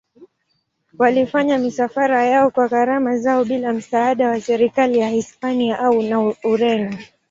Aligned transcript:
Walifanya 0.99 1.57
misafara 1.57 2.23
yao 2.25 2.51
kwa 2.51 2.67
gharama 2.69 3.17
zao 3.17 3.45
bila 3.45 3.73
msaada 3.73 4.29
wa 4.29 4.41
serikali 4.41 4.99
ya 4.99 5.09
Hispania 5.09 5.79
au 5.79 6.03
Ureno. 6.43 6.97